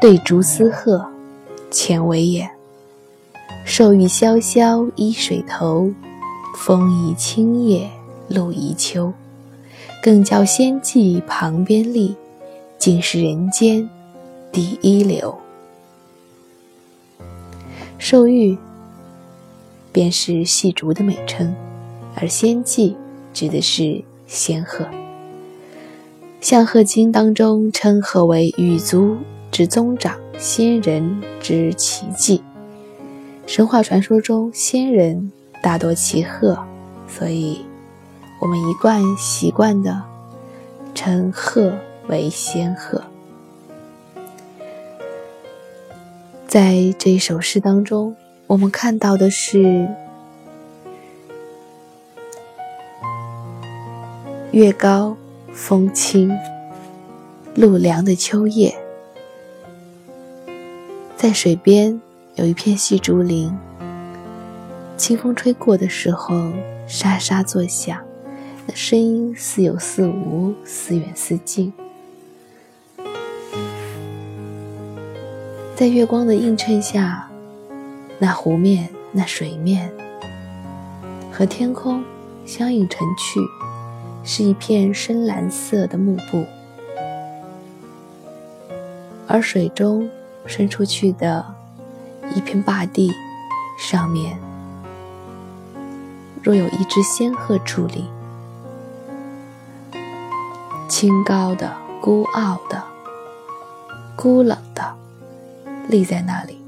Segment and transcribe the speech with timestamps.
[0.00, 1.06] 对竹丝鹤，
[1.70, 2.50] 浅为也。
[3.66, 5.92] 寿欲萧萧依水头，
[6.56, 7.86] 风宜青叶
[8.26, 9.12] 露宜秋。
[10.02, 12.16] 更教仙迹旁边立，
[12.78, 13.86] 尽是人间
[14.50, 15.38] 第一流。
[17.98, 18.56] 寿玉
[19.92, 21.54] 便是细竹的美称，
[22.14, 22.96] 而仙迹
[23.34, 24.82] 指的是仙鹤。
[26.40, 29.18] 《象鹤经》当中称鹤为羽族
[29.50, 32.42] 之宗长，仙人之奇迹。
[33.46, 36.58] 神话传说中，仙人大多骑鹤，
[37.08, 37.64] 所以
[38.40, 40.02] 我们一贯习惯的
[40.94, 41.72] 称鹤
[42.06, 43.02] 为仙鹤。
[46.46, 49.88] 在这一首诗当中，我们看到的是
[54.52, 55.16] 月高
[55.52, 56.36] 风清、
[57.54, 58.76] 露凉的秋夜，
[61.20, 62.00] 在水边
[62.36, 63.54] 有一片细竹林，
[64.96, 66.50] 清风吹过的时候，
[66.86, 68.00] 沙沙作响，
[68.66, 71.70] 那声音似有似无，似远似近。
[75.76, 77.28] 在月光的映衬下，
[78.18, 79.92] 那湖面、那水面
[81.30, 82.02] 和天空
[82.46, 83.40] 相映成趣，
[84.24, 86.46] 是一片深蓝色的幕布。
[89.26, 90.08] 而水中
[90.46, 91.44] 伸出去的
[92.34, 93.12] 一片坝地
[93.78, 94.38] 上面，
[96.42, 98.04] 若有一只仙鹤伫立，
[100.88, 102.82] 清高的、孤傲的、
[104.16, 104.96] 孤冷的。
[105.88, 106.60] 立在那里，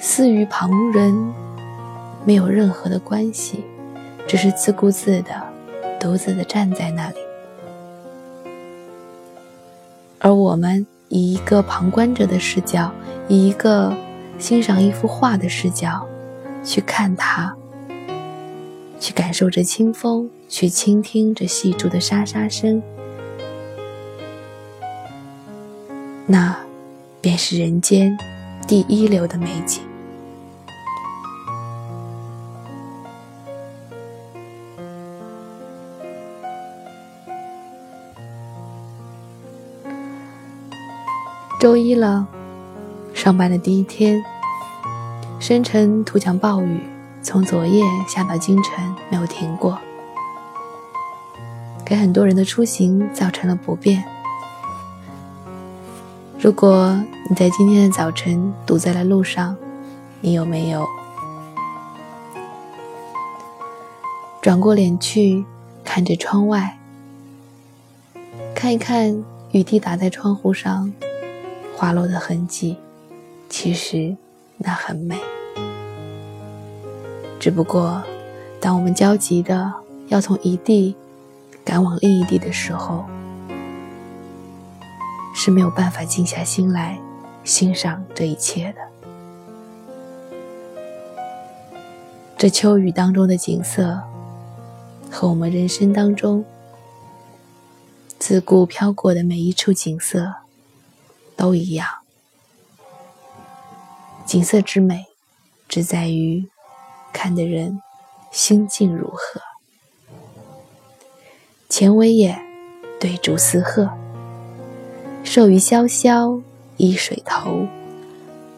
[0.00, 1.34] 似与旁人
[2.24, 3.62] 没有任何的关系，
[4.26, 5.42] 只是自顾自的、
[6.00, 7.16] 独自的站在那里。
[10.24, 12.92] 而我们以一个旁观者的视角，
[13.28, 13.92] 以一个
[14.38, 16.06] 欣赏一幅画的视角
[16.62, 17.52] 去看它，
[19.00, 22.80] 去感受着清风，去倾听着细竹的沙沙声。
[26.24, 26.56] 那，
[27.20, 28.16] 便是人间
[28.68, 29.82] 第一流的美景。
[41.62, 42.26] 周一了，
[43.14, 44.20] 上班的第一天，
[45.38, 46.80] 深沉突降暴雨，
[47.22, 49.78] 从昨夜下到今晨没有停过，
[51.84, 54.02] 给很多人的出行造成了不便。
[56.36, 57.00] 如果
[57.30, 59.56] 你在今天的早晨堵在了路上，
[60.20, 60.84] 你有没有
[64.40, 65.44] 转过脸去
[65.84, 66.76] 看着窗外，
[68.52, 70.92] 看一看雨滴打在窗户上
[71.76, 72.76] 滑落的痕迹？
[73.48, 74.16] 其实
[74.58, 75.18] 那很美，
[77.38, 78.02] 只不过
[78.60, 79.72] 当我们焦急的
[80.08, 80.94] 要从一地
[81.64, 83.04] 赶往另一地的时候。
[85.34, 87.00] 是没有办法静下心来
[87.42, 88.80] 欣赏这一切的。
[92.36, 93.98] 这秋雨当中的景色，
[95.10, 96.44] 和我们人生当中
[98.18, 100.32] 自顾飘过的每一处景色
[101.36, 101.86] 都一样。
[104.24, 105.06] 景色之美，
[105.68, 106.48] 只在于
[107.12, 107.80] 看的人
[108.30, 109.40] 心境如何。
[111.68, 112.38] 前为也
[113.00, 113.90] 对竹丝鹤。
[115.24, 116.40] 寿于萧萧
[116.76, 117.66] 依水头，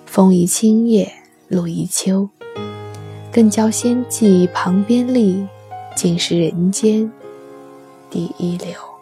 [0.07, 1.13] 风宜青叶
[1.49, 2.29] 露宜秋。
[3.33, 5.47] 更教仙迹旁边立，
[5.97, 7.11] 尽是人间
[8.09, 8.94] 第一流。